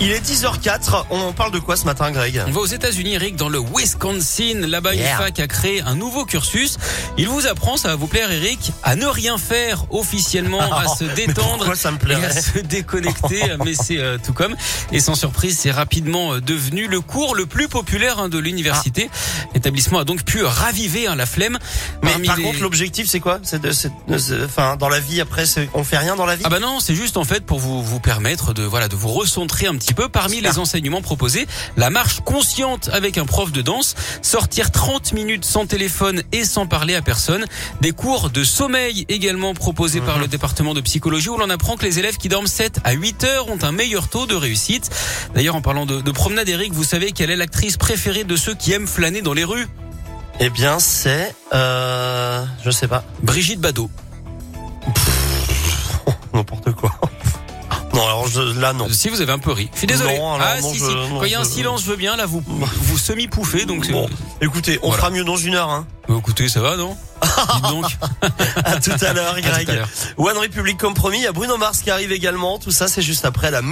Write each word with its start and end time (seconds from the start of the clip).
Il 0.00 0.10
est 0.10 0.20
10h04. 0.20 1.04
On 1.10 1.32
parle 1.32 1.52
de 1.52 1.60
quoi 1.60 1.76
ce 1.76 1.84
matin, 1.84 2.10
Greg 2.10 2.42
On 2.46 2.50
va 2.50 2.60
aux 2.60 2.66
États-Unis, 2.66 3.14
Eric, 3.14 3.36
dans 3.36 3.48
le 3.48 3.60
Wisconsin. 3.60 4.66
Là-bas, 4.66 4.94
Yeah. 4.94 5.12
une 5.12 5.16
fac 5.18 5.38
a 5.40 5.46
créé 5.46 5.80
un 5.82 5.94
nouveau 5.94 6.24
cursus. 6.24 6.78
Il 7.16 7.28
vous 7.28 7.46
apprend, 7.46 7.76
ça 7.76 7.88
va 7.88 7.94
vous 7.94 8.08
plaire, 8.08 8.30
Eric, 8.30 8.72
à 8.82 8.96
ne 8.96 9.06
rien 9.06 9.38
faire 9.38 9.86
officiellement, 9.90 10.60
à 10.60 10.88
se 10.98 11.04
détendre. 11.04 11.74
ça 11.76 11.90
me 11.92 11.96
et 12.10 12.14
à 12.24 12.30
se 12.32 12.58
déconnecter, 12.58 13.40
mais 13.64 13.74
c'est 13.74 13.98
euh, 13.98 14.18
tout 14.22 14.32
comme. 14.34 14.56
Et 14.92 14.98
sans 15.00 15.14
surprise, 15.14 15.58
c'est 15.60 15.70
rapidement 15.70 16.34
euh, 16.34 16.40
devenu 16.40 16.86
le 16.88 17.00
cours 17.00 17.34
le 17.36 17.46
plus 17.46 17.68
populaire 17.68 18.18
hein, 18.18 18.28
de 18.28 18.38
l'université. 18.38 19.08
L'établissement 19.54 20.00
a 20.00 20.04
donc 20.04 20.24
pu 20.24 20.42
raviver 20.44 21.06
hein, 21.06 21.14
la 21.14 21.24
flemme. 21.26 21.56
Mais 22.02 22.10
Parmi 22.10 22.26
par 22.26 22.36
les- 22.36 22.42
contre, 22.42 22.60
l'objectif, 22.60 23.08
c'est 23.08 23.20
quoi? 23.20 23.38
C'est 23.42 23.62
de, 23.62 23.70
enfin, 24.44 24.76
dans 24.76 24.88
la 24.88 25.00
vie 25.00 25.20
après, 25.20 25.44
on 25.72 25.84
fait 25.84 25.98
rien 25.98 26.16
dans 26.16 26.26
la 26.26 26.34
vie? 26.36 26.42
Ah 26.44 26.50
bah 26.50 26.58
non, 26.60 26.80
c'est 26.80 26.94
juste 26.96 27.16
en 27.16 27.24
fait 27.24 27.46
pour 27.46 27.58
vous 27.60 27.82
vous 27.82 28.00
permettre 28.00 28.52
de 28.54 28.64
voilà 28.64 28.88
de 28.88 28.96
vous 28.96 29.08
recentrer 29.08 29.66
un 29.66 29.76
petit 29.76 29.83
peu 29.92 30.08
parmi 30.08 30.40
les 30.40 30.58
enseignements 30.58 31.02
proposés, 31.02 31.46
la 31.76 31.90
marche 31.90 32.20
consciente 32.20 32.88
avec 32.92 33.18
un 33.18 33.26
prof 33.26 33.52
de 33.52 33.60
danse, 33.60 33.94
sortir 34.22 34.70
30 34.70 35.12
minutes 35.12 35.44
sans 35.44 35.66
téléphone 35.66 36.22
et 36.32 36.44
sans 36.44 36.66
parler 36.66 36.94
à 36.94 37.02
personne, 37.02 37.44
des 37.80 37.92
cours 37.92 38.30
de 38.30 38.44
sommeil 38.44 39.04
également 39.08 39.52
proposés 39.52 40.00
par 40.00 40.18
le 40.18 40.28
département 40.28 40.74
de 40.74 40.80
psychologie 40.80 41.28
où 41.28 41.36
l'on 41.36 41.50
apprend 41.50 41.76
que 41.76 41.84
les 41.84 41.98
élèves 41.98 42.16
qui 42.16 42.28
dorment 42.28 42.46
7 42.46 42.80
à 42.84 42.92
8 42.92 43.24
heures 43.24 43.48
ont 43.48 43.58
un 43.62 43.72
meilleur 43.72 44.08
taux 44.08 44.26
de 44.26 44.34
réussite. 44.34 44.90
D'ailleurs 45.34 45.56
en 45.56 45.62
parlant 45.62 45.86
de, 45.86 46.00
de 46.00 46.10
promenade 46.10 46.48
Eric, 46.48 46.72
vous 46.72 46.84
savez 46.84 47.12
quelle 47.12 47.30
est 47.30 47.36
l'actrice 47.36 47.76
préférée 47.76 48.24
de 48.24 48.36
ceux 48.36 48.54
qui 48.54 48.72
aiment 48.72 48.86
flâner 48.86 49.20
dans 49.20 49.34
les 49.34 49.44
rues? 49.44 49.66
Eh 50.40 50.50
bien, 50.50 50.78
c'est, 50.78 51.34
euh, 51.52 52.44
je 52.64 52.70
sais 52.70 52.88
pas, 52.88 53.04
Brigitte 53.22 53.60
Bardot. 53.60 53.90
n'importe 56.34 56.72
quoi. 56.72 56.93
Non, 57.94 58.04
alors 58.04 58.26
je, 58.28 58.40
là, 58.60 58.72
non. 58.72 58.88
Si 58.90 59.08
vous 59.08 59.20
avez 59.20 59.32
un 59.32 59.38
peu 59.38 59.52
ri. 59.52 59.70
Je 59.72 59.78
suis 59.78 59.86
désolé. 59.86 60.18
Non, 60.18 60.34
alors 60.34 60.46
ah 60.50 60.60
non, 60.60 60.72
si 60.72 60.78
je- 60.78 60.84
si. 60.84 60.94
non, 60.94 61.18
Quand 61.20 61.24
il 61.24 61.30
y 61.32 61.34
a 61.34 61.40
un 61.40 61.44
je- 61.44 61.48
silence, 61.48 61.82
je 61.84 61.86
veux 61.90 61.96
bien. 61.96 62.16
Là, 62.16 62.26
vous 62.26 62.42
vous 62.46 62.98
semi 62.98 63.28
pouffez, 63.28 63.64
donc. 63.66 63.90
Bon, 63.90 64.08
écoutez, 64.40 64.78
on 64.82 64.88
Voilà. 64.88 64.98
fera 65.02 65.10
mieux 65.10 65.24
dans 65.24 65.36
une 65.36 65.54
heure. 65.54 65.70
Hein. 65.70 65.86
Bah, 66.08 66.16
écoutez, 66.18 66.48
ça 66.48 66.60
va, 66.60 66.76
non 66.76 66.96
Dites 67.54 67.64
donc. 67.70 67.86
À 68.64 68.78
tout 68.80 68.90
à 69.00 69.12
l'heure, 69.14 69.34
À 69.36 69.40
tout 69.40 69.48
à 69.48 69.50
Greg. 69.64 69.68
l'heure. 69.68 69.88
One 70.18 70.36
Republic 70.36 70.76
comme 70.76 70.92
promis. 70.94 71.18
Il 71.18 71.22
y 71.22 71.26
a 71.26 71.32
Bruno 71.32 71.56
Mars 71.56 71.80
qui 71.80 71.90
arrive 71.90 72.12
également. 72.12 72.58
Tout 72.58 72.70
ça, 72.72 72.88
c'est 72.88 73.00
juste 73.02 73.24
après 73.24 73.50
la 73.50 73.62